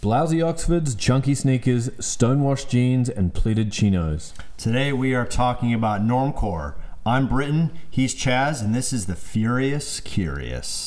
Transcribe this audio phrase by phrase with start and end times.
[0.00, 4.32] Blousy Oxfords, chunky sneakers, stonewashed jeans, and pleated chinos.
[4.56, 6.76] Today we are talking about normcore.
[7.04, 10.86] I'm Britton, he's Chaz, and this is the Furious Curious.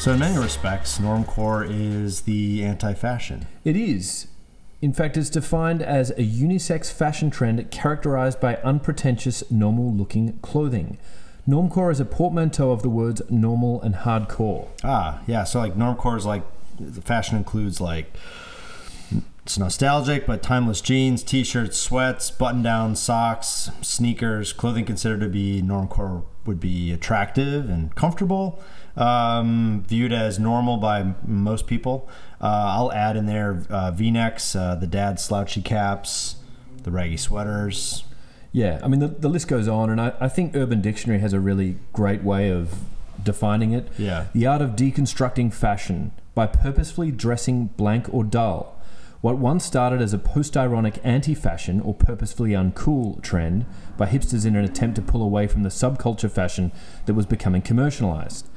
[0.00, 3.46] So, in many respects, normcore is the anti fashion.
[3.62, 4.26] It is.
[4.84, 10.98] In fact, it's defined as a unisex fashion trend characterized by unpretentious, normal looking clothing.
[11.48, 14.68] Normcore is a portmanteau of the words normal and hardcore.
[14.84, 15.44] Ah, yeah.
[15.44, 16.42] So, like, normcore is like
[16.78, 18.12] the fashion includes like
[19.44, 26.24] it's nostalgic but timeless jeans, t-shirts, sweats, button-down socks, sneakers, clothing considered to be normcore
[26.46, 28.62] would be attractive and comfortable,
[28.96, 32.08] um, viewed as normal by most people.
[32.40, 36.36] Uh, I'll add in there uh, V-necks, uh, the dad slouchy caps,
[36.82, 38.04] the raggy sweaters.
[38.52, 41.32] Yeah, I mean the, the list goes on, and I, I think Urban Dictionary has
[41.32, 42.80] a really great way of
[43.22, 43.88] defining it.
[43.98, 44.26] Yeah.
[44.32, 48.73] The art of deconstructing fashion by purposefully dressing blank or dull.
[49.24, 53.64] What once started as a post ironic anti fashion or purposefully uncool trend
[53.96, 56.72] by hipsters in an attempt to pull away from the subculture fashion
[57.06, 58.50] that was becoming commercialized.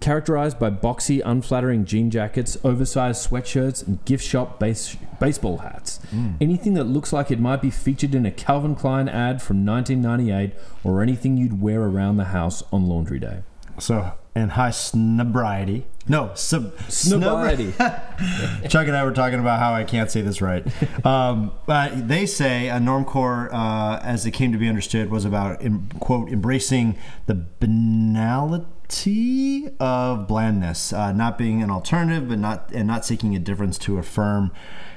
[0.00, 6.00] Characterized by boxy, unflattering jean jackets, oversized sweatshirts, and gift shop base, baseball hats.
[6.10, 6.34] Mm.
[6.40, 10.52] Anything that looks like it might be featured in a Calvin Klein ad from 1998
[10.82, 13.44] or anything you'd wear around the house on laundry day.
[13.78, 15.82] So, and high snobriety.
[16.08, 17.72] No, sub, Snobriety.
[18.68, 20.66] Chuck and I were talking about how I can't say this right.
[21.06, 25.64] Um, but they say a normcore, uh, as it came to be understood, was about,
[25.64, 28.66] em, quote, embracing the banality
[29.78, 33.98] of blandness, uh, not being an alternative, but not and not seeking a difference to
[33.98, 34.50] affirm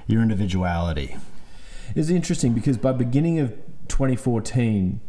[0.07, 1.17] your individuality.
[1.93, 3.51] It's interesting because by beginning of
[3.89, 5.01] 2014,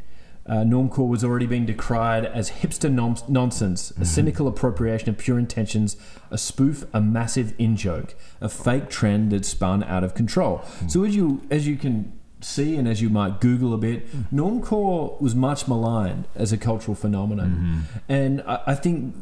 [0.49, 2.91] uh, normcore was already being decried as hipster
[3.29, 4.05] nonsense, a mm-hmm.
[4.05, 5.97] cynical appropriation of pure intentions,
[6.31, 10.59] a spoof, a massive in joke, a fake trend that spun out of control.
[10.59, 10.89] Mm-hmm.
[10.89, 14.39] So as you as you can see and as you might Google a bit, mm-hmm.
[14.39, 19.17] normcore was much maligned as a cultural phenomenon, and I, I think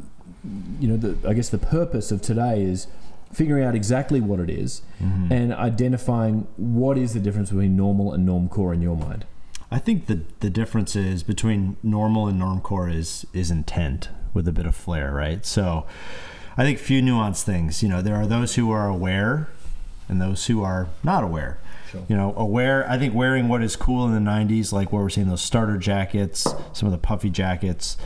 [0.79, 2.87] you know the I guess the purpose of today is
[3.33, 4.81] figuring out exactly what it is
[5.29, 9.25] and identifying what is the difference between normal and normcore in your mind.
[9.71, 14.51] I think the the difference is between normal and normcore is is intent with a
[14.51, 15.45] bit of flair, right?
[15.45, 15.85] So
[16.57, 17.81] I think few nuanced things.
[17.81, 19.47] You know, there are those who are aware
[20.07, 21.57] and those who are not aware.
[21.91, 22.03] Sure.
[22.07, 22.89] You know, aware.
[22.89, 25.77] I think wearing what is cool in the '90s, like what we're seeing those starter
[25.77, 27.97] jackets, some of the puffy jackets,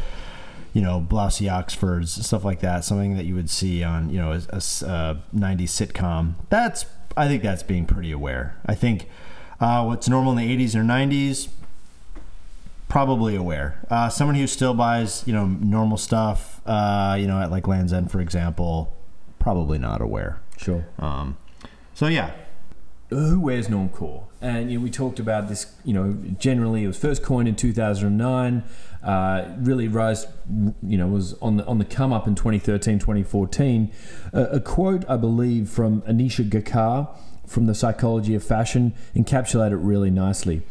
[0.74, 2.84] you know, blousy Oxfords, stuff like that.
[2.84, 6.36] Something that you would see on, you know, a uh, '90s sitcom.
[6.50, 6.86] That's,
[7.18, 8.58] I think, that's being pretty aware.
[8.66, 9.08] I think
[9.60, 11.50] uh, what's normal in the '80s or '90s,
[12.88, 13.80] probably aware.
[13.90, 17.94] Uh, someone who still buys, you know, normal stuff, uh, you know, at like Land's
[17.94, 18.98] End, for example,
[19.38, 20.42] probably not aware.
[20.58, 20.86] Sure.
[20.98, 21.38] Um,
[21.94, 22.32] so yeah,
[23.10, 24.24] who wears normcore?
[24.42, 25.74] And you know, we talked about this.
[25.84, 28.64] You know, generally it was first coined in 2009.
[29.04, 30.28] Uh, really rise,
[30.84, 33.92] you know, was on the on the come up in 2013, 2014.
[34.34, 37.10] Uh, a quote, I believe, from Anisha Gakar
[37.50, 40.62] from the Psychology of Fashion encapsulate it really nicely.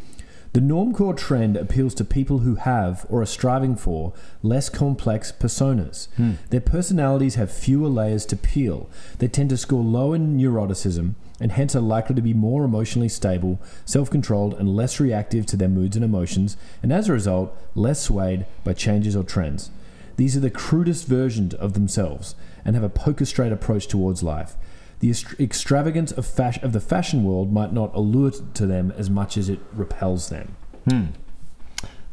[0.55, 6.09] The normcore trend appeals to people who have or are striving for less complex personas.
[6.17, 6.33] Hmm.
[6.49, 8.89] Their personalities have fewer layers to peel.
[9.19, 13.09] They tend to score low in neuroticism and hence are likely to be more emotionally
[13.09, 17.57] stable, self controlled, and less reactive to their moods and emotions, and as a result,
[17.75, 19.71] less swayed by changes or trends.
[20.17, 22.35] These are the crudest versions of themselves
[22.65, 24.57] and have a poker straight approach towards life.
[25.01, 29.37] The extravagance of, fash- of the fashion world might not allure to them as much
[29.37, 30.55] as it repels them.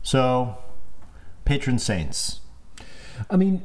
[0.04, 0.58] so
[1.46, 2.42] patron saints.
[3.30, 3.64] I mean,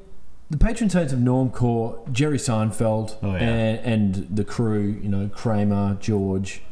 [0.48, 3.38] the patron saints of Normcore, Jerry Seinfeld, Oh, yeah.
[3.38, 6.62] and, and the crew, you know, Kramer, George,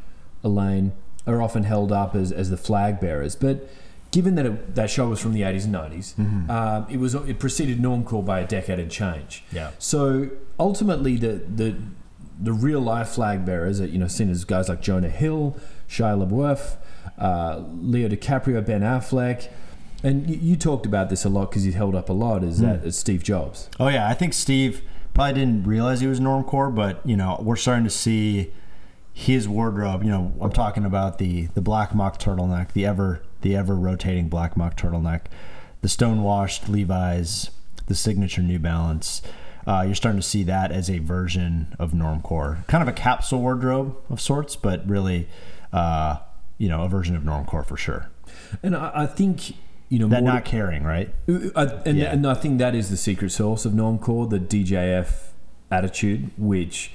[0.43, 0.93] Elaine,
[1.27, 3.37] are often held up as, as the flag bearers.
[3.37, 3.69] But
[4.11, 6.51] given that it, that show was from the 80s and 90s, Mm-hmm.
[6.51, 9.45] um, it was it preceded Normcore by a decade and change.
[9.53, 9.73] Yeah.
[9.79, 11.77] So ultimately, the the
[12.41, 15.57] the real life flag bearers are you know seen as guys like Jonah Hill,
[15.89, 16.77] Shia LaBeouf,
[17.19, 19.49] uh, Leo DiCaprio, Ben Affleck.
[20.05, 22.45] And you, you talked about this a lot because he's held up a lot.
[22.45, 23.69] Is that that is Steve Jobs?
[23.81, 24.83] Oh yeah, I think Steve
[25.15, 28.53] probably didn't realize he was normcore, but you know we're starting to see
[29.13, 30.05] his wardrobe.
[30.05, 34.29] You know, I'm talking about the the black mock turtleneck, the ever the ever rotating
[34.29, 35.23] black mock turtleneck,
[35.81, 37.51] the stonewashed Levi's,
[37.87, 39.23] the signature New Balance.
[39.69, 43.41] Uh, you're starting to see that as a version of normcore, kind of a capsule
[43.43, 45.29] wardrobe of sorts, but really
[45.75, 46.17] uh,
[46.57, 48.09] you know, a version of normcore for sure.
[48.63, 49.55] And I, I think
[49.91, 51.15] you know That more- not caring, right?
[51.55, 52.13] I, and, Yeah.
[52.13, 55.09] and I think that is the secret source of normcore, the DJF
[55.71, 56.91] attitude, which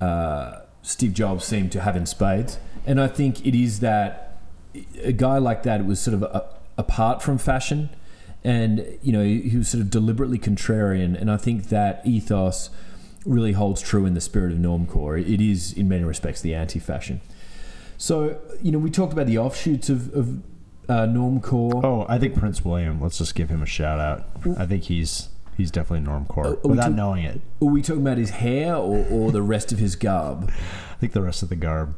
[0.00, 2.58] uh, Steve Jobs seemed to have in spades.
[2.86, 4.36] And I think it is that
[5.02, 6.44] a guy like that was sort of a,
[6.76, 7.88] apart from fashion,
[8.44, 11.20] and you know he was sort of deliberately contrarian.
[11.20, 12.70] And I think that ethos
[13.24, 15.20] really holds true in the spirit of normcore.
[15.20, 17.20] It is, in many respects, the anti-fashion.
[17.98, 20.12] So you know we talked about the offshoots of.
[20.14, 20.42] of
[20.88, 21.80] uh, normcore.
[21.84, 23.00] Oh, I think Prince William.
[23.00, 24.26] Let's just give him a shout out.
[24.58, 27.40] I think he's he's definitely normcore Uh, without knowing it.
[27.62, 30.50] Are we talking about his hair or, or the rest of his garb?
[30.90, 31.94] I think the rest of the garb.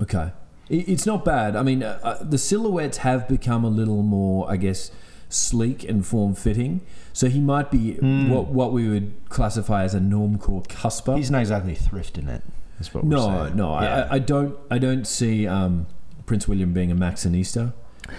[0.00, 0.30] Okay.
[0.68, 1.56] It- It's not bad.
[1.56, 4.92] I mean, uh, uh, the silhouettes have become a little more, I guess,
[5.28, 6.80] sleek and form fitting.
[7.12, 11.16] So he might be what, what we would classify as a normcore cusper.
[11.16, 12.42] He's not exactly thrifting it.
[12.92, 13.56] What we're no, saying.
[13.56, 14.08] no, I Yeah.
[14.10, 14.56] I, I don't.
[14.70, 15.86] I don't see um,
[16.26, 17.72] Prince William being a Maxinista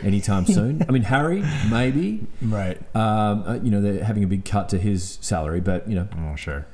[0.04, 0.86] anytime soon.
[0.88, 2.28] I mean, Harry maybe.
[2.42, 2.78] right.
[2.94, 6.10] Um, uh, you know, they're having a big cut to his salary, but you know,
[6.18, 6.66] Oh, sure.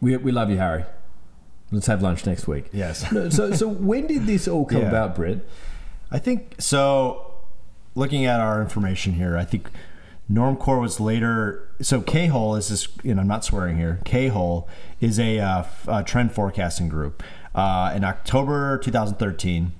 [0.00, 0.84] we, we love you, Harry.
[1.70, 2.70] Let's have lunch next week.
[2.72, 3.06] Yes.
[3.34, 4.88] So, so when did this all come Yeah.
[4.88, 5.46] about, Britt?
[6.10, 7.23] I think so.
[7.94, 9.70] Looking at our information here, I think
[10.30, 11.68] Normcore was later.
[11.80, 14.00] So K Hole is this, and I'm not swearing here.
[14.04, 14.68] K Hole
[15.00, 17.22] is a, uh, f- uh trend forecasting group.
[17.54, 19.72] Uh, in October 2013,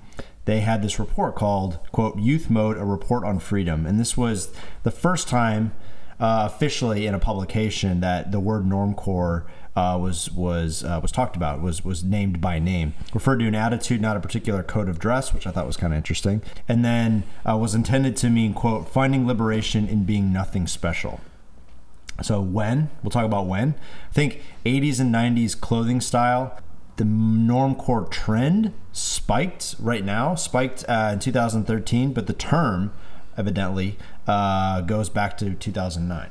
[0.44, 4.52] they had this report called "quote Youth Mode: A Report on Freedom," and this was
[4.82, 5.72] the first time
[6.20, 9.44] uh, officially in a publication that the word normcore
[9.76, 13.54] uh, was was uh, was talked about was was named by name, referred to an
[13.54, 16.84] attitude, not a particular code of dress, which I thought was kind of interesting, and
[16.84, 21.20] then uh, was intended to mean quote finding liberation in being nothing special.
[22.22, 23.74] So when we'll talk about when
[24.10, 26.56] I think 80s and 90s clothing style,
[26.96, 32.92] the normcore trend spiked right now, spiked uh, in 2013, but the term
[33.36, 33.98] evidently
[34.28, 36.30] uh, goes back to 2009.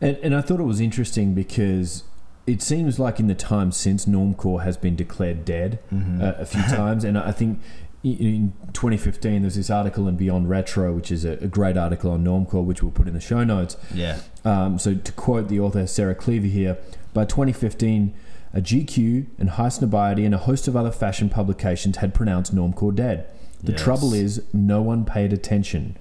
[0.00, 2.04] And, and I thought it was interesting because
[2.48, 6.62] it seems like in the time since Normcore has been declared dead uh, a few
[6.76, 7.60] times, and I think
[8.04, 12.24] in 2015 there's this article in Beyond Retro, which is a, a great article on
[12.24, 13.76] Normcore, which we'll put in the show notes.
[13.92, 14.20] Yeah.
[14.44, 16.78] Um, so to quote the author Sarah Cleaver here,
[17.12, 18.14] by 2015,
[18.54, 22.94] a GQ and High Snobiety and a host of other fashion publications had pronounced Normcore
[22.94, 23.26] dead.
[23.62, 23.82] The Yes.
[23.82, 25.96] trouble is, no one paid attention.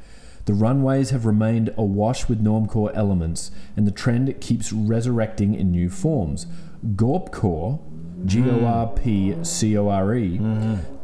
[0.48, 5.90] The runways have remained awash with normcore elements, and the trend keeps resurrecting in new
[5.90, 6.48] forms.
[6.96, 7.82] Gorpcore,
[8.26, 10.40] G O R P C O R E,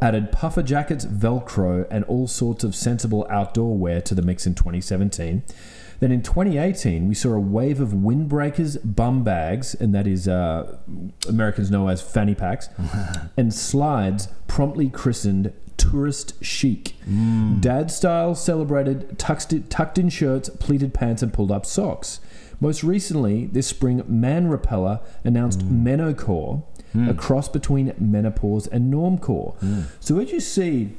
[0.02, 4.56] added puffer jackets, Velcro, and all sorts of sensible outdoor wear to the mix in
[4.56, 5.44] 2017.
[6.00, 10.78] Then in 2018, we saw a wave of windbreakers, bum bags, and that is uh,
[11.28, 12.70] Americans know as fanny packs,
[13.38, 16.96] and slides promptly christened tourist chic.
[17.10, 17.62] Mm.
[17.62, 22.20] Dad style celebrated tucked, tucked in shirts, pleated pants, and pulled up socks.
[22.60, 25.84] Most recently, this spring, Man Repeller announced mm.
[25.84, 27.18] Menocore, a mm.
[27.18, 29.56] cross between menopause and normcore.
[30.00, 30.92] So, as you see,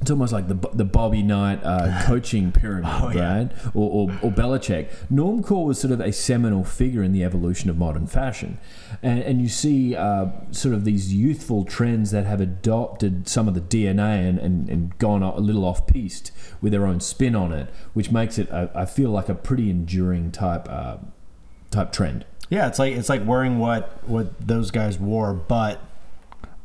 [0.00, 3.36] it's almost like the the Bobby Knight uh, coaching pyramid, Oh, yeah.
[3.36, 3.52] right?
[3.74, 4.88] Or, or, or Belichick.
[5.12, 8.58] Normcore was sort of a seminal figure in the evolution of modern fashion.
[9.02, 13.54] And, and you see uh, sort of these youthful trends that have adopted some of
[13.54, 16.32] the DNA and, and, and gone a little off piste
[16.62, 19.68] with their own spin on it, which makes it, I I feel like, a pretty
[19.70, 20.96] enduring type uh,
[21.70, 22.24] type trend.
[22.48, 25.80] Yeah, it's like it's like wearing what what those guys wore, but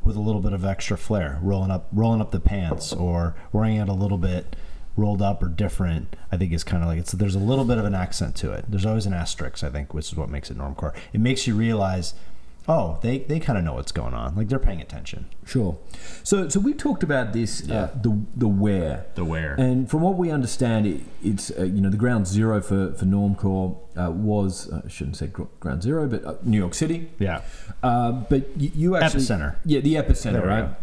[0.06, 3.78] with a little bit of extra flair, rolling up rolling up the pants, or wearing
[3.78, 4.56] it a little bit
[4.98, 6.16] rolled up or different.
[6.32, 8.52] I think is kind of like it's there's a little bit of an accent to
[8.52, 8.66] it.
[8.70, 10.96] There's always an asterisk, I think, which is what makes it normcore.
[11.14, 12.14] It makes you realize,
[12.68, 15.28] oh, they they kind of know what's going on, like they're paying attention.
[15.46, 15.78] Sure.
[16.24, 20.16] So, so we talked about this, uh, the the where The where, and from what
[20.16, 24.72] we understand, it, it's uh, you know the ground zero for for Normcore uh, was
[24.72, 25.28] uh, I shouldn't say
[25.60, 27.10] ground zero, but uh, New York City.
[27.20, 27.42] Yeah,
[27.84, 29.56] Uh, but you, you actually Epicenter.
[29.66, 30.62] Yeah, the epicenter, right?
[30.70, 30.76] go.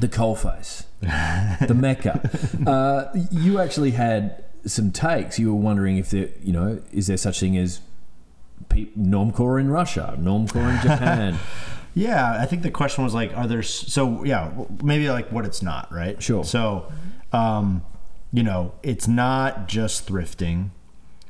[0.00, 0.84] The coalface,
[1.68, 2.28] the mecca.
[2.66, 5.38] Uh, you actually had some takes.
[5.38, 7.80] You were wondering if there, you know, is there such thing as
[8.74, 11.38] pe- Normcore in Russia, Normcore in Japan?
[11.94, 14.50] Yeah, I think the question was like, are there so yeah
[14.82, 16.20] maybe like what it's not right?
[16.20, 16.44] Sure.
[16.44, 16.92] So,
[17.32, 17.84] um,
[18.32, 20.70] you know, it's not just thrifting.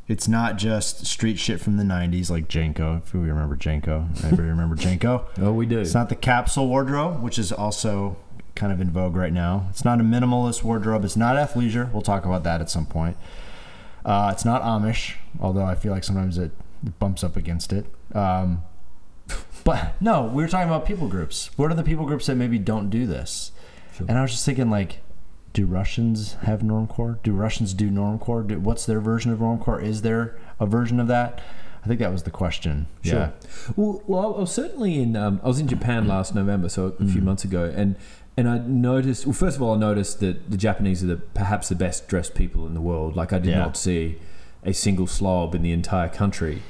[0.09, 3.03] It's not just street shit from the '90s like JNCO.
[3.03, 5.25] If we remember JNCO, anybody remember JNCO?
[5.43, 5.81] oh, we do.
[5.81, 8.17] It's not the capsule wardrobe, which is also
[8.55, 9.67] kind of in vogue right now.
[9.69, 11.05] It's not a minimalist wardrobe.
[11.05, 11.93] It's not athleisure.
[11.93, 13.19] We'll talk about that at some point.
[14.05, 16.53] Uh, it's not Amish, although I feel like sometimes it
[16.99, 17.87] bumps up against it.
[18.15, 18.63] Um,
[19.65, 21.51] but no, we were talking about people groups.
[21.57, 23.53] What are the people groups that maybe don't do this?
[23.97, 24.07] Sure.
[24.09, 25.01] And I was just thinking, like,
[25.53, 27.23] do Russians have normcore?
[27.23, 28.47] Do Russians do normcore?
[28.47, 29.83] Do, what's their version of normcore?
[29.83, 31.41] Is there a version of that?
[31.85, 32.87] I think that was the question.
[33.03, 33.15] Sure.
[33.15, 33.31] Yeah.
[33.77, 35.17] Well, well, I was certainly in.
[35.17, 37.25] Um, I was in Japan last November, so a few Mm.
[37.25, 37.95] months ago, and
[38.37, 39.27] and I noticed.
[39.27, 42.35] Well, first of all, I noticed that the Japanese are the perhaps the best dressed
[42.35, 43.17] people in the world.
[43.17, 43.59] Like I did Yeah.
[43.59, 44.19] not see
[44.65, 46.63] a single slob in the entire country.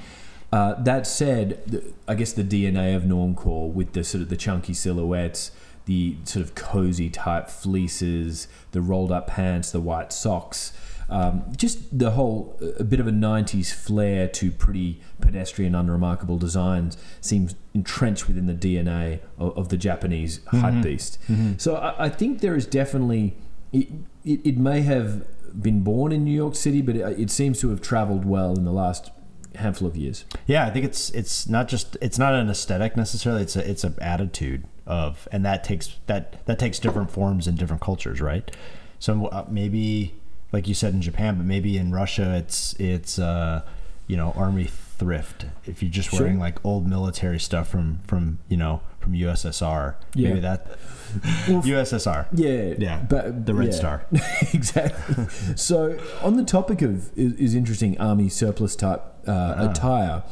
[0.52, 4.36] Uh, that said, the, I guess the DNA of normcore with the sort of the
[4.36, 5.50] chunky silhouettes,
[5.86, 10.72] the sort of cozy type fleeces, the rolled up pants, the white socks,
[11.10, 16.96] um, just the whole a bit of a 90s flair to pretty pedestrian, unremarkable designs
[17.20, 21.18] seems entrenched within the DNA of, of the Japanese hype beast.
[21.58, 23.36] So I, I think there is definitely
[23.72, 23.88] it,
[24.24, 25.26] it, it may have
[25.60, 28.64] been born in New York City, but it, it seems to have traveled well in
[28.64, 29.10] the last
[29.56, 30.24] handful of years.
[30.46, 33.42] Yeah, I think it's it's not just it's not an aesthetic necessarily.
[33.42, 37.56] It's a it's an attitude of, and that takes that that takes different forms in
[37.56, 38.50] different cultures, right?
[38.98, 40.14] So uh, maybe,
[40.52, 43.62] like you said in Japan, but maybe in Russia, it's it's uh,
[44.06, 45.46] you know army thrift.
[45.66, 46.20] If you're just Sure.
[46.20, 50.28] wearing like old military stuff from from you know from USSR, Yeah.
[50.28, 50.66] maybe that
[51.48, 52.26] Well, USSR.
[52.32, 53.72] Yeah, Yeah, but the Red yeah.
[53.74, 54.06] Star.
[54.52, 55.26] exactly.
[55.56, 59.70] so, on the topic of is, is interesting army surplus type uh, Uh-huh.
[59.70, 60.22] attire.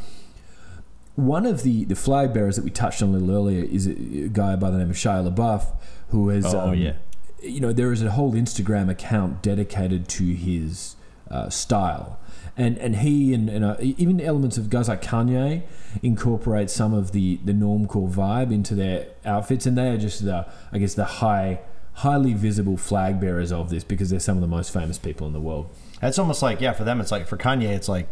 [1.14, 3.92] One of the, the flag bearers that we touched on a little earlier is a,
[4.28, 5.66] guy by the name of Shia LaBeouf,
[6.08, 6.94] who has, Oh, um, yeah.
[7.42, 10.96] you know, there is a whole Instagram account dedicated to his
[11.30, 12.18] uh, style.
[12.54, 15.62] And, and he and, and uh, even elements of guys like Kanye
[16.02, 20.46] incorporate some of the, the normcore vibe into their outfits, and they are just the
[20.70, 21.60] I guess the high
[21.94, 25.32] highly visible flag bearers of this because they're some of the most famous people in
[25.32, 25.74] the world.
[26.02, 28.08] It's almost like yeah, for them it's like for Kanye it's like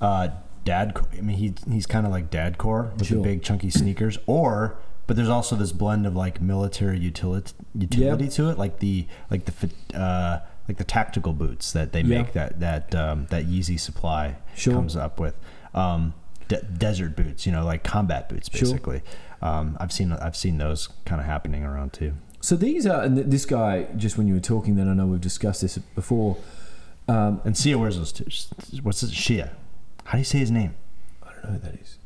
[0.00, 0.28] uh,
[0.64, 0.96] dad.
[1.16, 3.16] I mean he he's kind of like dad core with Sure.
[3.18, 4.76] the big chunky sneakers, or
[5.08, 9.44] but there's also this blend of like military utility utility to it, like the like
[9.46, 12.18] the uh, like the tactical boots that they Yeah.
[12.22, 14.74] make that that um, that Yeezy supply Sure.
[14.74, 15.36] comes up with.
[15.74, 16.14] Um,
[16.48, 18.68] de- desert boots, you know, like combat boots, Sure.
[18.68, 19.02] basically.
[19.40, 22.12] Um, I've seen I've seen those kind of happening around too.
[22.40, 23.86] So these are and th- this guy.
[23.96, 26.36] Just when you were talking, then I know we've discussed this before.
[27.08, 28.26] Um, And Sia wears those too.
[28.82, 29.50] What's his Shia?
[30.04, 30.74] How do you say his name?
[31.22, 31.98] I don't know who that is.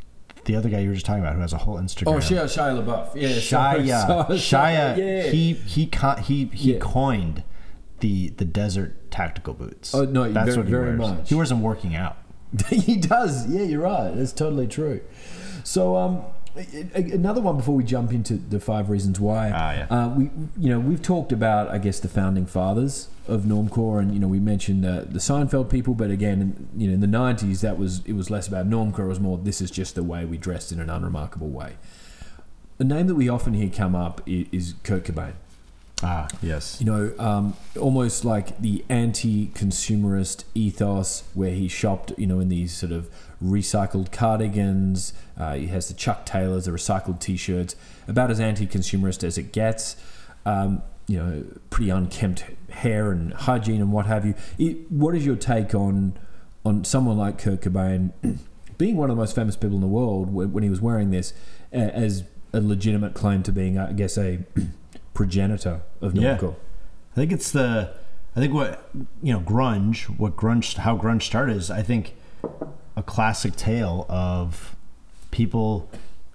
[0.45, 2.07] The other guy you were just talking about who has a whole Instagram.
[2.15, 3.09] Oh, Shia Shia LaBeouf.
[3.17, 4.07] Yeah, sorry, Shia.
[4.07, 4.97] sorry, Shia.
[4.97, 5.23] Yeah.
[5.31, 5.91] He he
[6.23, 6.79] he he Yeah.
[6.79, 7.43] coined
[8.01, 9.95] the the desert tactical boots.
[9.95, 10.99] Oh, no, that's very- he very wears.
[10.99, 11.29] much.
[11.29, 12.17] He wears them working out.
[12.69, 13.47] he does.
[13.49, 14.11] Yeah, you're right.
[14.15, 15.01] That's totally true.
[15.65, 16.23] So, um,
[16.95, 19.51] another one before we jump into the five reasons why.
[19.55, 19.87] Ah, yeah.
[19.91, 20.25] Uh, we,
[20.59, 24.29] you know, we've talked about, I guess, the founding fathers of normcore, and you know,
[24.29, 27.79] we mentioned uh, the Seinfeld people, but again, in, you know, in the '90s, that
[27.79, 29.01] was it was less about normcore.
[29.01, 31.77] It was more this is just the way we dressed in an unremarkable way.
[32.79, 35.33] The name that we often hear come up is, is Kurt Cobain.
[36.03, 36.77] Ah, yes.
[36.79, 42.75] you know, um, almost like the anti-consumerist ethos, where he shopped, you know, in these
[42.77, 43.09] sort of
[43.43, 45.15] recycled cardigans.
[45.39, 47.77] Uh, he has the Chuck Taylors, the recycled T-shirts,
[48.07, 49.97] about as anti-consumerist as it gets.
[50.45, 54.35] Um, you know, pretty unkempt hair and hygiene and what have you.
[54.59, 56.19] It, what is your take on
[56.65, 58.13] on someone like Kurt Cobain
[58.79, 61.33] being one of the most famous people in the world when, he was wearing this
[61.73, 64.41] as a legitimate claim to being, I guess, a
[65.17, 66.37] progenitor of Yeah.
[66.37, 66.55] normcore?
[67.13, 67.91] I think it's the.
[68.37, 68.91] I think what
[69.23, 70.05] you know, grunge.
[70.19, 70.77] What grunge?
[70.77, 72.15] How grunge started is, I think,
[72.95, 74.77] a classic tale of
[75.31, 75.89] people,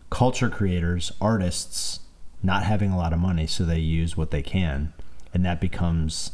[0.10, 2.00] culture creators, artists,
[2.42, 4.94] not having a lot of money, so they use what they can,
[5.34, 6.32] and that becomes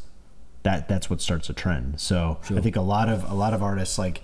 [0.64, 0.88] that.
[0.88, 2.00] That's what starts a trend.
[2.00, 2.58] So Sure.
[2.58, 4.22] I think a lot of a lot of artists like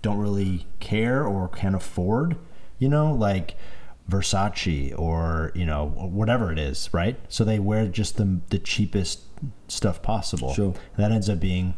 [0.00, 2.36] don't really care or can afford,
[2.78, 3.56] you know, like
[4.10, 7.16] Versace or you know whatever it is, right?
[7.28, 9.20] So they wear just the the cheapest
[9.68, 10.52] stuff possible.
[10.52, 10.66] Sure.
[10.96, 11.74] And that ends up being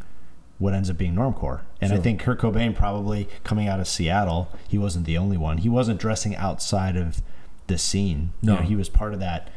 [0.58, 1.60] what ends up being normcore.
[1.80, 5.58] And I think Kurt Cobain probably coming out of Seattle, he wasn't the only one.
[5.58, 7.20] He wasn't dressing outside of
[7.66, 8.32] the scene.
[8.40, 8.56] You No.
[8.56, 9.50] know, he was part of that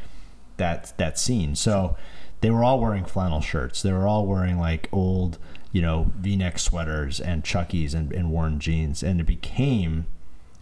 [0.57, 1.55] that that scene.
[1.55, 1.95] So
[2.41, 3.81] they were all wearing flannel shirts.
[3.81, 5.37] They were all wearing like old,
[5.71, 9.01] you know, V-neck sweaters and Chuckies and, and worn jeans.
[9.01, 10.05] And it became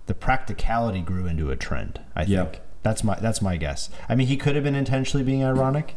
[0.07, 1.99] the practicality grew into a trend.
[2.15, 2.43] I Yeah.
[2.45, 3.89] think that's my that's my guess.
[4.09, 5.95] I mean, he could have been intentionally being ironic.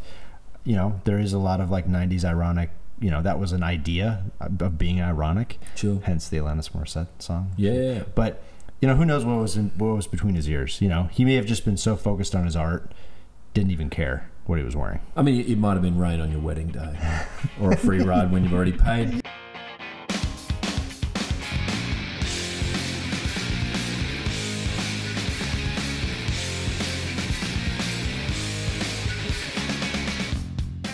[0.65, 2.71] You know, there is a lot of like '90s ironic.
[3.01, 5.59] You know, that was an idea of being ironic.
[5.75, 6.01] Sure.
[6.05, 7.53] Hence the Alanis Morissette song.
[7.57, 8.03] Yeah.
[8.15, 8.43] But
[8.81, 10.81] you know, who knows what was in, what was between his ears?
[10.83, 12.93] You know, he may have just been so focused on his art,
[13.55, 15.01] didn't even care what he was wearing.
[15.17, 16.99] I mean, it might have been rain on your wedding day
[17.61, 19.23] or a free ride when you've already paid.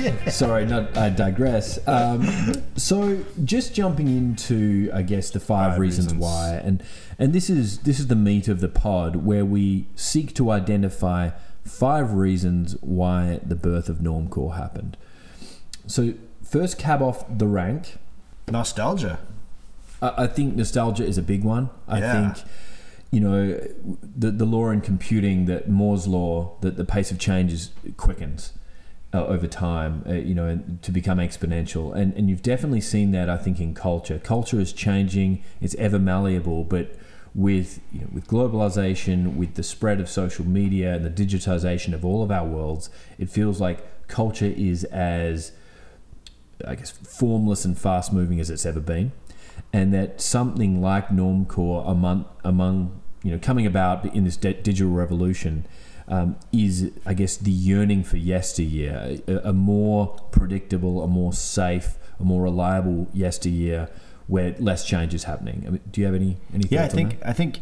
[0.30, 1.78] Sorry, not I digress.
[1.88, 2.26] Um,
[2.76, 6.22] so, just jumping into, I guess, the five, Five reasons, reasons.
[6.22, 6.82] why, and
[7.18, 11.30] and this is this is the meat of the pod, where we seek to identify
[11.64, 14.96] five reasons why the birth of Normcore happened.
[15.86, 17.98] So, first cab off the rank.
[18.50, 19.18] Nostalgia.
[20.02, 21.70] I I think nostalgia is a big one.
[21.88, 22.32] I Yeah.
[22.34, 22.48] think,
[23.10, 23.58] you know,
[24.16, 28.52] the the law in computing that Moore's law that the pace of change is quickens
[29.16, 30.04] uh, over time.
[30.06, 33.30] Uh, you know, to become exponential, and and you've definitely seen that.
[33.30, 35.42] I think in culture, culture is changing.
[35.60, 36.94] It's ever malleable, but
[37.34, 42.04] with you know, with globalization, with the spread of social media and the digitization of
[42.04, 45.52] all of our worlds, it feels like culture is as
[46.66, 49.12] I guess, formless and fast moving as it's ever been,
[49.72, 54.92] and that something like Normcore among among you know coming about in this di- digital
[54.92, 55.66] revolution
[56.08, 61.96] um, is, I guess, the yearning for yesteryear, a, a more predictable, a more safe,
[62.20, 63.88] a more reliable yesteryear
[64.26, 65.64] where less change is happening.
[65.66, 67.28] I mean, do you have any any thoughts Yeah, I on think that?
[67.28, 67.60] I think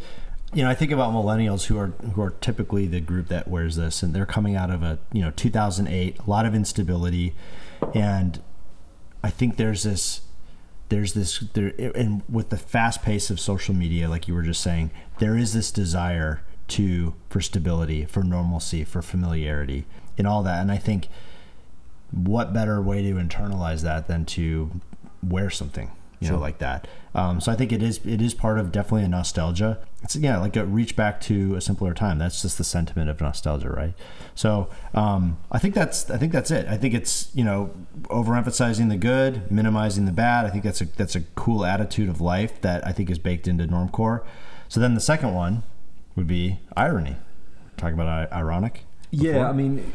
[0.53, 3.77] you know I think about millennials who are who are typically the group that wears
[3.77, 7.35] this, and they're coming out of a you know 2008, a lot of instability,
[7.95, 8.43] and
[9.23, 10.23] I think there's this
[10.89, 14.61] there's this there and with the fast pace of social media, like you were just
[14.61, 20.61] saying, there is this desire to for stability, for normalcy, for familiarity, and all that,
[20.61, 21.09] and I think
[22.11, 24.71] what better way to internalize that than to
[25.23, 25.91] wear something
[26.25, 26.87] you know like that.
[27.15, 29.79] Um, so i think it is it is part of definitely a nostalgia.
[30.03, 32.19] It's yeah like a reach back to a simpler time.
[32.19, 33.95] That's just the sentiment of nostalgia right?
[34.35, 36.67] So um, i think that's i think that's it.
[36.67, 37.71] I think it's you know
[38.05, 40.47] overemphasizing the good minimizing the bad.
[40.47, 43.47] I think that's a that's a cool attitude of life that i think is baked
[43.47, 44.23] into normcore.
[44.69, 45.63] So then the second one
[46.17, 47.17] would be irony
[47.77, 49.49] talking about ironic Yeah.
[49.49, 49.93] I mean,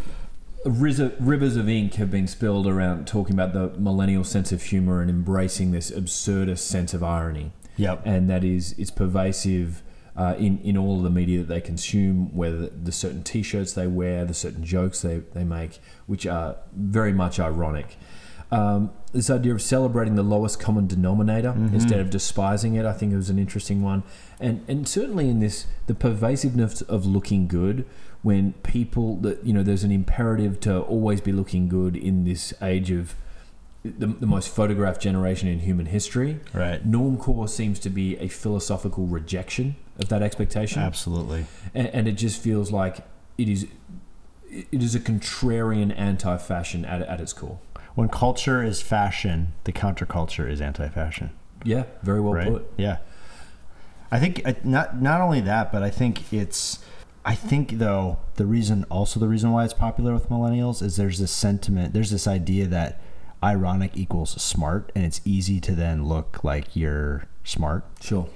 [0.66, 5.10] rivers of ink have been spilled around talking about the millennial sense of humor and
[5.10, 7.52] embracing this absurdist sense of irony.
[7.78, 8.02] Yep.
[8.06, 9.82] And that is, it's pervasive
[10.16, 13.74] uh, in, in all of the media that they consume, whether the certain t shirts
[13.74, 17.98] they wear, the certain jokes they, they make, which are very much ironic.
[18.52, 23.14] Um, this idea of celebrating the lowest common denominator instead of despising it, I think
[23.14, 24.04] it was an interesting one,
[24.40, 27.86] and and certainly in this the pervasiveness of looking good
[28.22, 32.54] when people that you know there's an imperative to always be looking good in this
[32.62, 33.16] age of
[33.84, 36.40] the, the most photographed generation in human history.
[36.54, 36.86] right.
[36.90, 40.82] Normcore seems to be a philosophical rejection of that expectation.
[40.82, 41.46] Absolutely.
[41.74, 43.06] And, and it just feels like
[43.38, 43.68] it is
[44.50, 47.60] it is a contrarian anti-fashion at, at its core
[47.96, 51.32] when culture is fashion, the counterculture is anti-fashion.
[51.64, 52.48] yeah very well right?
[52.48, 52.98] put Yeah.
[54.12, 56.80] I think uh, not not only that, but I think it's
[57.24, 61.20] I think though the reason also the reason why it's popular with millennials is there's
[61.20, 63.02] this sentiment, there's this idea that
[63.44, 67.86] ironic equals smart and it's easy to then look like you're smart.
[68.02, 68.28] sure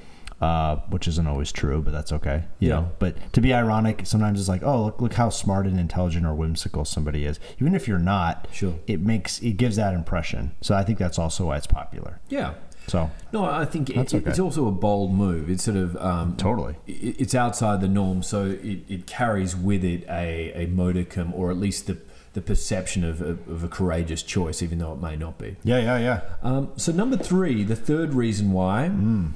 [0.43, 2.43] Uh, which isn't always true, but that's okay.
[2.59, 2.75] You Yeah.
[2.75, 6.25] know, but to be ironic sometimes it's like, oh, look, look how smart and intelligent
[6.25, 7.39] or whimsical somebody is.
[7.59, 8.73] Even if you're not, Sure.
[8.85, 10.51] it makes it gives that impression.
[10.61, 12.19] So I think that's also why it's popular.
[12.29, 12.49] yeah
[12.87, 14.29] So no i think it, okay.
[14.29, 16.75] it's also a bold move it's sort of um, totally.
[16.87, 18.37] it- it's outside the norm, so
[18.71, 21.97] it, it carries with it a, a modicum, or at least the
[22.33, 25.55] the perception of, of, of a courageous choice, even though it may not be.
[25.63, 26.19] Yeah, yeah, yeah.
[26.41, 28.89] Um, so number three, the third reason why.
[28.91, 29.33] Mm.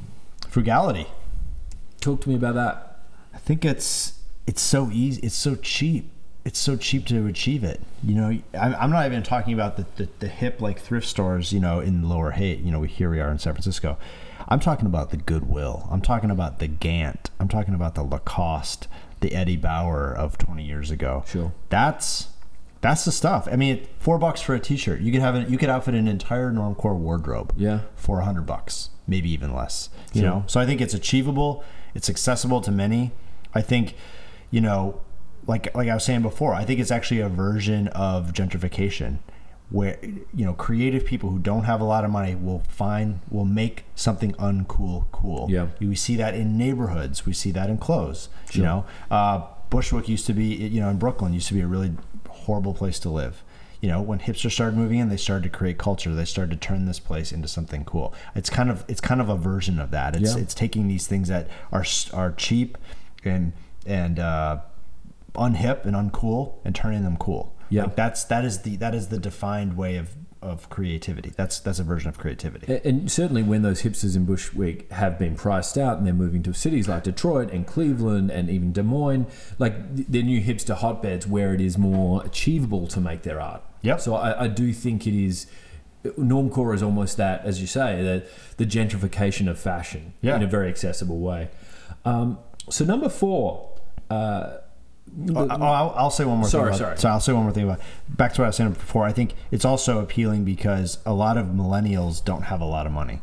[0.58, 1.06] Frugality.
[2.02, 3.02] Talk to me about that.
[3.32, 5.22] I think it's it's so easy.
[5.22, 6.10] It's so cheap.
[6.46, 7.80] It's so cheap to achieve it.
[8.02, 11.54] You know, I'm, I'm not even talking about the, the, the hip like thrift stores.
[11.54, 12.62] You know, in Lower Haight.
[12.62, 14.00] You know, here we are in San Francisco.
[14.48, 15.88] I'm talking about the Goodwill.
[15.92, 17.30] I'm talking about the Gant.
[17.40, 18.88] I'm talking about the Lacoste,
[19.20, 21.24] the Eddie Bauer of 20 years ago.
[21.28, 21.54] Sure.
[21.70, 22.30] That's
[22.82, 23.48] that's the stuff.
[23.52, 25.02] I mean, four bucks for a T-shirt.
[25.02, 27.54] You could have an, you could outfit an entire Normcore wardrobe.
[27.56, 27.82] Yeah.
[27.96, 29.90] for a hundred bucks, maybe even less.
[30.14, 30.30] You Sure.
[30.30, 31.64] know, so I think it's achievable.
[31.96, 33.12] It's accessible to many.
[33.56, 33.96] I think,
[34.52, 35.02] you know,
[35.48, 39.20] like like I was saying before, I think it's actually a version of gentrification,
[39.70, 43.46] where you know creative people who don't have a lot of money will find will
[43.46, 45.48] make something uncool cool.
[45.50, 45.68] Yeah.
[45.80, 47.26] we see that in neighborhoods.
[47.26, 48.28] We see that in clothes.
[48.52, 51.68] You know, uh, Bushwick used to be you know in Brooklyn used to be a
[51.68, 51.94] really
[52.30, 53.44] horrible place to live.
[53.82, 56.14] You know, when hipsters started moving in, they started to create culture.
[56.16, 58.14] They started to turn this place into something cool.
[58.36, 60.16] It's kind of it's kind of a version of that.
[60.16, 60.42] It's Yeah.
[60.42, 62.78] it's taking these things that are are cheap
[63.24, 63.54] and
[63.86, 64.58] and uh,
[65.36, 67.54] unhip and uncool and turning them cool.
[67.70, 67.84] Yeah.
[67.84, 71.32] Like that's that is the that is the defined way of of creativity.
[71.36, 72.72] That's that's a version of creativity.
[72.72, 76.44] A- And certainly, when those hipsters in Bushwick have been priced out and they're moving
[76.44, 79.26] to cities like Detroit and Cleveland and even Des Moines,
[79.60, 83.64] like th- they're new hipster hotbeds where it is more achievable to make their art.
[83.88, 84.02] Yep.
[84.02, 85.48] So I, I do think it is.
[86.04, 88.24] Normcore is almost that, as you say, the,
[88.58, 90.36] the gentrification of fashion Yeah.
[90.38, 91.50] in a very accessible way.
[92.06, 92.38] Um,
[92.70, 93.78] so number four,
[94.10, 94.58] uh,
[95.34, 96.80] Oh, I'll, I'll say one more Sorry, thing.
[96.80, 96.98] Sorry.
[96.98, 99.06] So I'll say one more thing about back to what I was saying before.
[99.06, 102.92] I think it's also appealing because a lot of millennials don't have a lot of
[102.92, 103.22] money.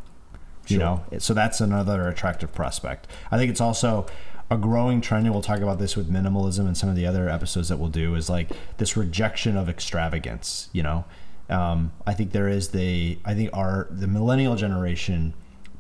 [0.67, 3.07] You know, so that's another attractive prospect.
[3.31, 4.07] I think it's also
[4.55, 7.29] a growing trend, and we'll talk about this with minimalism and some of the other
[7.29, 8.15] episodes that we'll do.
[8.15, 10.71] Is like this rejection of extravagance.
[10.73, 11.05] You know,
[11.51, 15.35] um, I think there is the I think our the millennial generation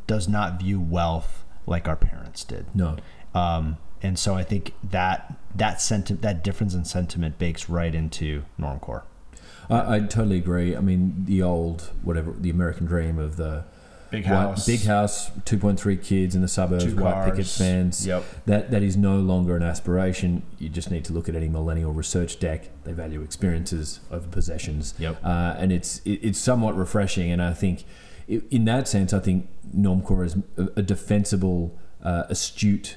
[0.06, 2.66] does not view wealth like our parents did.
[2.74, 2.96] no,
[3.34, 8.44] Um, and so I think that that sentiment, that difference in sentiment, bakes right into
[8.60, 9.04] normcore.
[9.70, 10.76] I, I totally agree.
[10.76, 13.64] I mean, the old whatever the American dream of the
[14.22, 18.06] Big white, big house, two point three kids in the suburbs, Two white picket fence.
[18.06, 18.24] Yep.
[18.46, 20.42] That that is no longer an aspiration.
[20.58, 22.68] You just need to look at any millennial research deck.
[22.84, 24.94] They value experiences over possessions.
[24.98, 25.18] Yep.
[25.24, 27.30] Uh, and it's it, it's somewhat refreshing.
[27.30, 27.84] And I think,
[28.28, 30.36] in that sense, I think normcore is
[30.76, 32.96] a, defensible, uh, astute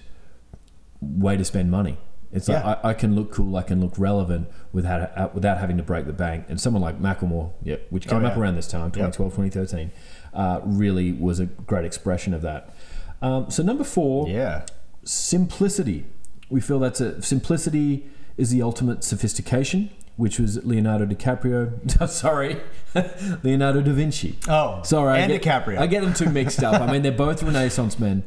[1.02, 1.98] way to spend money.
[2.34, 5.78] It's like I, I can look cool, I can look relevant without uh, without having
[5.78, 6.46] to break the bank.
[6.50, 8.42] And someone like Macklemore, yeah, which came Oh, up yeah.
[8.42, 9.92] around this time, 2012, 2013,
[10.34, 12.74] uh, really was a great expression of that.
[13.22, 14.64] Um, so number four, Yeah.
[15.04, 16.06] simplicity.
[16.50, 18.06] We feel that's a simplicity
[18.38, 22.10] is the ultimate sophistication, which was Leonardo DiCaprio.
[22.10, 22.58] Sorry,
[23.44, 24.38] Leonardo da Vinci.
[24.48, 25.78] Oh, Sorry, and I get, DiCaprio.
[25.80, 26.80] I get them too mixed up.
[26.82, 28.24] I mean, they're both Renaissance men.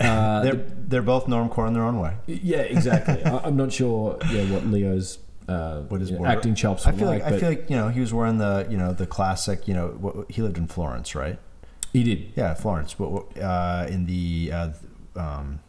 [0.00, 0.54] Uh, they're
[0.88, 2.14] they're both normcore in their own way.
[2.26, 3.24] yeah, exactly.
[3.24, 4.18] I, I'm not sure.
[4.30, 7.48] Yeah, what Leo's uh, What his border- acting chops I feel like, like, I feel
[7.48, 10.42] like you know he was wearing the you know the classic you know what, he
[10.42, 11.38] lived in Florence right
[11.92, 12.32] he did.
[12.36, 14.68] yeah Florence what, what, uh, in the uh,
[15.16, 15.60] um,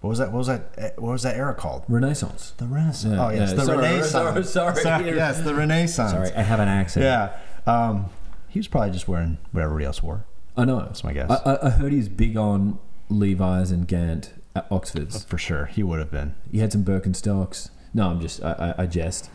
[0.00, 2.52] what was that what was that eh, what was that era called Renaissance.
[2.56, 3.54] the Renaissance Yeah, oh yes yeah.
[3.56, 5.06] the Sorry, Renaissance sorry, sorry.
[5.16, 7.04] yes the Renaissance Sorry, I have an accent.
[7.04, 7.36] yeah
[7.66, 8.06] um,
[8.48, 10.24] he was probably just wearing what everybody else wore
[10.56, 10.78] I know.
[10.80, 12.78] that's my guess I, I- I heard he's big on
[13.10, 15.24] Levi's and Gant at Oxford's.
[15.24, 17.70] for sure he would have been He had some Birkenstocks.
[17.94, 19.30] No, I'm just I, I, I jest.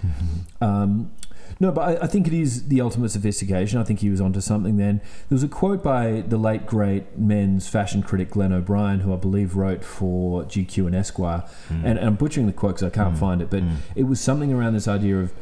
[0.62, 1.12] um,
[1.60, 3.80] no, but I, I think it is the ultimate sophistication.
[3.80, 4.78] I think he was onto something.
[4.78, 4.98] Then
[5.30, 9.18] there was a quote by the late great men's fashion critic Glenn O'Brien, who I
[9.18, 13.18] believe wrote for GQ and Esquire, and, and I'm butchering the quote because I can't
[13.18, 13.64] find it, but
[13.96, 15.34] it was something around this idea of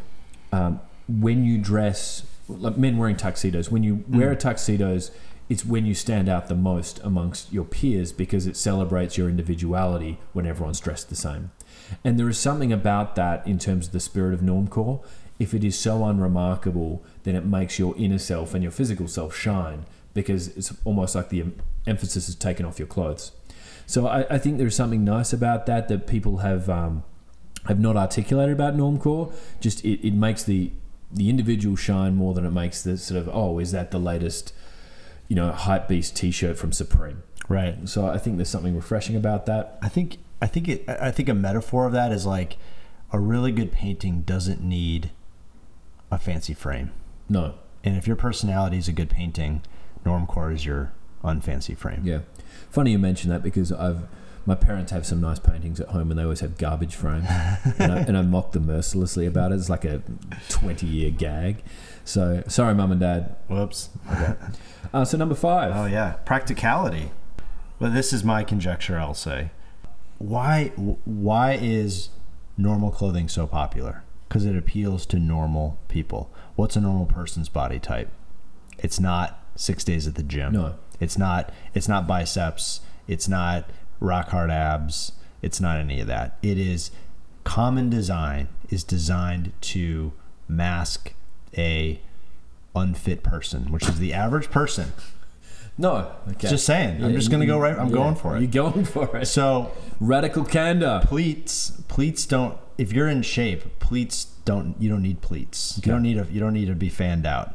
[0.52, 3.72] um, when you dress like men wearing tuxedos.
[3.72, 5.12] When you wear a tuxedos,
[5.50, 10.18] it's when you stand out the most amongst your peers because it celebrates your individuality
[10.34, 11.52] when everyone's dressed the same.
[12.04, 15.04] And there is something about that in terms of the spirit of normcore.
[15.40, 19.36] If it is so unremarkable, then it makes your inner self and your physical self
[19.36, 21.46] shine because it's almost like the
[21.88, 23.32] emphasis is taken off your clothes.
[23.86, 27.04] So I, I think there's something nice about that that people have um,
[27.68, 29.34] have not articulated about normcore.
[29.60, 30.72] Just it, it makes the
[31.12, 34.54] the individual shine more than it makes the sort of oh is that the latest
[35.28, 37.24] you know hype beast T-shirt from Supreme.
[37.50, 39.78] right So I think there's something refreshing about that.
[39.82, 42.58] I think I think it I think a metaphor of that is like
[43.12, 45.12] a really good painting doesn't need
[46.10, 46.92] a fancy frame.
[47.30, 49.62] No, And if your personality is a good painting,
[50.06, 50.92] normcore is your
[51.24, 52.02] unfancy frame.
[52.04, 52.20] yeah,
[52.70, 54.04] funny you mention that because I've
[54.44, 57.28] my parents have some nice paintings at home and they always have garbage frames
[57.78, 59.56] and, I, and I mock them mercilessly about it.
[59.56, 60.02] It's like a
[60.50, 61.62] 20 year gag.
[62.04, 63.36] So sorry, mum and dad.
[63.48, 63.90] Whoops.
[64.94, 65.74] Uh, so number five.
[65.76, 67.12] Oh yeah, practicality.
[67.80, 68.98] But this is my conjecture.
[68.98, 69.52] I'll say,
[70.22, 70.68] why
[71.06, 72.10] why is
[72.58, 74.04] normal clothing so popular?
[74.28, 76.32] Because it appeals to normal people.
[76.56, 78.10] What's a normal person's body type?
[78.78, 80.54] It's not six days at the gym.
[80.54, 80.76] No.
[81.00, 81.52] It's not.
[81.74, 82.82] It's not biceps.
[83.08, 85.14] It's not rock hard abs.
[85.42, 86.38] It's not any of that.
[86.42, 86.92] It is
[87.44, 90.14] common design is designed to
[90.48, 91.14] mask
[91.58, 92.00] a
[92.76, 94.94] unfit person, which is the average person.
[95.78, 96.50] No, okay.
[96.50, 97.04] Just saying.
[97.04, 98.42] I'm just gonna go right- I'm going for it.
[98.42, 99.26] You're going for it.
[99.26, 101.02] So Radical candor.
[101.04, 105.88] pleats pleats don't if you're in shape pleats don't you don't need pleats Okay.
[105.90, 107.54] you don't need a you don't need to be fanned out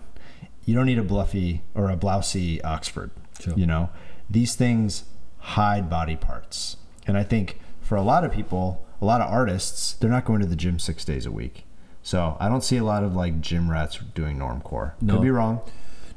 [0.64, 3.54] you don't need a bluffy or a blousy oxford Sure.
[3.56, 3.88] you know
[4.30, 5.04] these things
[5.38, 6.76] hide body parts
[7.06, 10.40] and i think for a lot of people a lot of artists they're not going
[10.40, 11.64] to the gym six days a week
[12.02, 15.14] so i don't see a lot of like gym rats doing normcore No.
[15.14, 15.60] could be wrong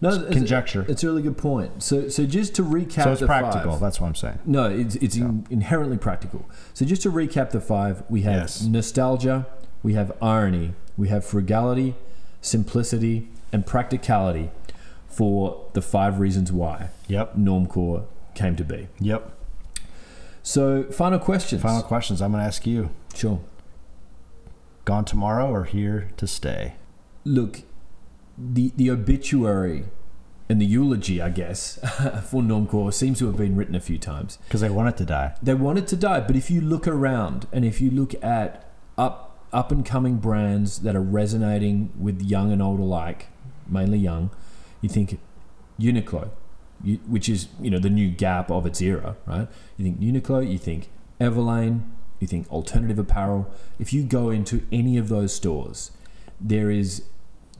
[0.02, 0.86] No, it's, conjecture.
[0.88, 1.84] It's a really good point.
[1.84, 4.96] So, so just to recap, so it's practical Five, that's what i'm saying no, it's,
[4.96, 6.50] it's in, inherently practical.
[6.74, 8.62] So just to recap the five, we have Yes.
[8.64, 9.46] nostalgia,
[9.84, 11.96] we have irony, we have frugality,
[12.42, 14.52] simplicity, and practicality
[15.08, 18.88] for the five reasons why yep normcore came to be.
[19.00, 19.34] yep
[20.44, 21.62] So, final questions.
[21.62, 23.40] final questions i'm going to ask you Sure.
[24.86, 26.76] gone tomorrow or here to stay
[27.26, 27.64] Look,
[28.40, 29.86] the the obituary
[30.50, 31.76] and the eulogy, I guess,
[32.26, 34.40] for Normcore seems to have been written a few times.
[34.46, 35.36] Because they wanted to die.
[35.44, 38.66] They wanted to die, but if you look around and if you look at
[38.98, 43.28] up up and coming brands that are resonating with young and old alike,
[43.68, 44.30] mainly young,
[44.82, 45.20] you think
[45.80, 46.30] Uniqlo,
[46.84, 49.48] you, which is you know the new Gap of its era, right?
[49.78, 50.90] You think Uniqlo, you think
[51.22, 51.84] Everlane,
[52.20, 53.52] you think alternative apparel.
[53.78, 55.92] If you go into any of those stores,
[56.42, 57.04] there is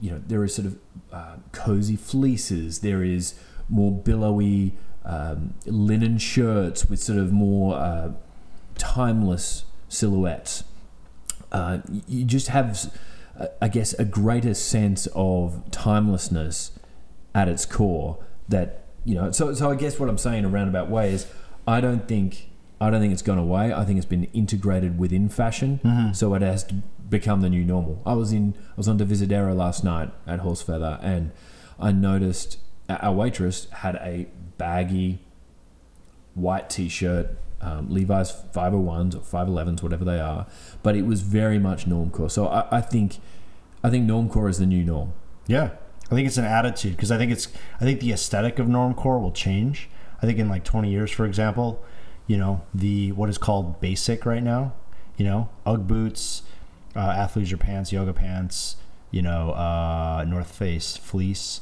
[0.00, 0.78] you know there are sort of
[1.12, 2.80] uh, cozy fleeces.
[2.80, 3.34] There is
[3.68, 4.72] more billowy
[5.04, 8.12] um, linen shirts with sort of more uh,
[8.76, 10.64] timeless silhouettes.
[11.52, 12.92] Uh, you just have,
[13.38, 16.72] uh, I guess, a greater sense of timelessness
[17.34, 18.18] at its core.
[18.48, 21.26] That you know, so so I guess what I'm saying in a roundabout way is,
[21.66, 22.48] I don't think
[22.80, 23.72] I don't think it's gone away.
[23.72, 26.12] I think it's been integrated within fashion, Mm-hmm.
[26.14, 26.76] so it has to
[27.10, 28.00] become the new normal.
[28.06, 31.32] I was in I was on Divisadero last night at Horsefeather, and
[31.78, 35.20] I noticed our waitress had a baggy
[36.34, 40.46] white t-shirt, um, Levi's 501s or 511s, whatever they are,
[40.82, 42.30] but it was very much normcore.
[42.30, 43.18] So I, I think
[43.82, 45.12] I think normcore is the new norm.
[45.46, 45.70] Yeah,
[46.10, 47.48] I think it's an attitude because I think it's
[47.80, 49.88] I think the aesthetic of normcore will change.
[50.22, 51.82] I think in like 20 years, for example,
[52.26, 54.74] you know the what is called basic right now,
[55.16, 56.42] you know UGG boots,
[56.96, 58.76] uh, athleisure pants, yoga pants,
[59.10, 61.60] you know uh, North Face fleece.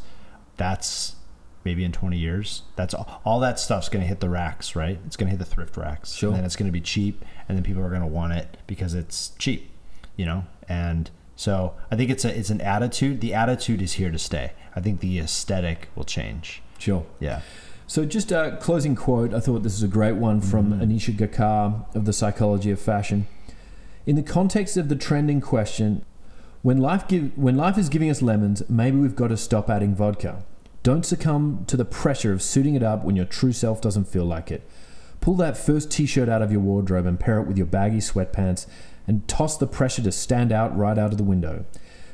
[0.57, 1.17] That's
[1.64, 2.62] maybe in 20 years.
[2.77, 4.99] That's all, all that stuff's going to hit the racks, right?
[5.07, 6.31] It's going to hit the thrift racks, Sure.
[6.31, 8.57] and then it's going to be cheap, and then people are going to want it
[8.67, 9.71] because it's cheap,
[10.17, 11.11] you know, and.
[11.37, 13.21] So I think it's a it's an attitude.
[13.21, 14.55] The attitude is here to stay.
[14.75, 16.62] I think the aesthetic will change.
[16.79, 17.07] Sure.
[17.21, 17.43] Yeah.
[17.87, 19.33] So, just a closing quote.
[19.33, 23.29] I thought this is a great one from Anisha Gakar of The Psychology of Fashion.
[24.09, 26.03] In the context of the trend in question,
[26.62, 29.94] when life, give, when life is giving us lemons, maybe we've got to stop adding
[29.94, 30.47] vodka.
[30.83, 34.25] Don't succumb to the pressure of suiting it up when your true self doesn't feel
[34.25, 34.66] like it.
[35.21, 37.99] Pull that first t shirt out of your wardrobe and pair it with your baggy
[37.99, 38.66] sweatpants
[39.07, 41.66] and toss the pressure to stand out right out of the window.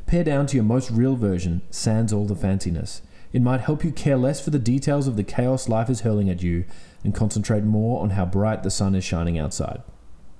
[0.06, 3.02] Pare down to your most real version, sans all the fanciness.
[3.32, 6.28] It might help you care less for the details of the chaos life is hurling
[6.28, 6.64] at you
[7.04, 9.84] and concentrate more on how bright the sun is shining outside.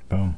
[0.09, 0.37] Boom.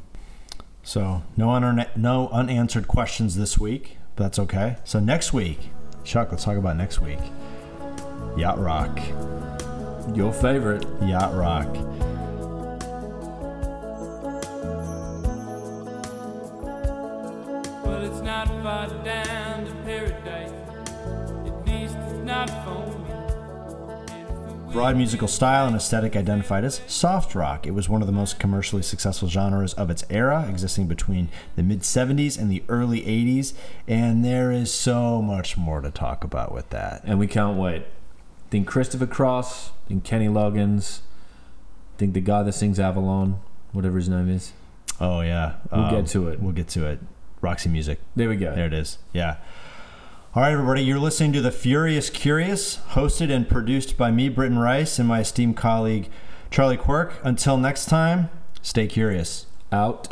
[0.86, 4.76] So no unerne- no unanswered questions this week, but that's okay.
[4.84, 5.70] So next week,
[6.04, 7.18] Chuck, let's talk about next week.
[8.36, 8.96] Yacht rock.
[10.14, 10.86] Your favorite.
[11.02, 11.66] Yacht rock.
[17.84, 20.52] Well, it's not far down to paradise.
[21.46, 22.85] At least it's not for me.
[22.85, 22.85] And if
[24.76, 27.66] Broad musical style and aesthetic identified as soft rock.
[27.66, 31.62] It was one of the most commercially successful genres of its era, existing between the
[31.62, 33.54] mid 70s and the early 80s.
[33.88, 37.00] And there is so much more to talk about with that.
[37.04, 37.86] And we can't wait.
[38.50, 41.00] Think Christopher Cross, think Kenny Loggins,
[41.96, 43.40] think the guy that sings Avalon,
[43.72, 44.52] whatever his name is.
[45.00, 45.54] Oh, yeah.
[45.72, 46.40] We'll get um, to it.
[46.40, 46.98] We'll get to it.
[47.40, 47.98] Roxy Music.
[48.14, 48.54] There we go.
[48.54, 48.98] There it is.
[49.14, 49.36] Yeah.
[50.36, 50.82] All right, everybody.
[50.82, 55.20] You're listening to The Furious Curious, hosted and produced by me, Britton Rice, and my
[55.20, 56.10] esteemed colleague,
[56.50, 57.18] Charlie Quirk.
[57.24, 58.28] Until next time,
[58.60, 59.46] stay curious.
[59.72, 60.08] Out.